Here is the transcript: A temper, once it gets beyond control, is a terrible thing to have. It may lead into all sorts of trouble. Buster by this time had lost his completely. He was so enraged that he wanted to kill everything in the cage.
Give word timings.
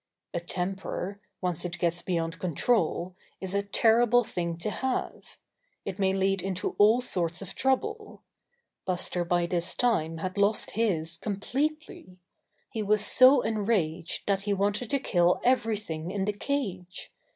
A 0.33 0.39
temper, 0.39 1.21
once 1.41 1.63
it 1.63 1.77
gets 1.77 2.01
beyond 2.01 2.39
control, 2.39 3.13
is 3.39 3.53
a 3.53 3.61
terrible 3.61 4.23
thing 4.23 4.57
to 4.57 4.71
have. 4.71 5.37
It 5.85 5.99
may 5.99 6.11
lead 6.11 6.41
into 6.41 6.73
all 6.79 7.01
sorts 7.01 7.43
of 7.43 7.53
trouble. 7.53 8.23
Buster 8.83 9.23
by 9.23 9.45
this 9.45 9.75
time 9.75 10.17
had 10.17 10.39
lost 10.39 10.71
his 10.71 11.17
completely. 11.17 12.17
He 12.71 12.81
was 12.81 13.05
so 13.05 13.41
enraged 13.41 14.25
that 14.25 14.41
he 14.41 14.53
wanted 14.53 14.89
to 14.89 14.97
kill 14.97 15.39
everything 15.43 16.09
in 16.09 16.25
the 16.25 16.33
cage. 16.33 17.11